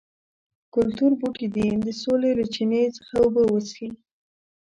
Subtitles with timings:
[0.73, 3.89] کلتور بوټي دې د سولې له چینې څخه اوبه وڅښي.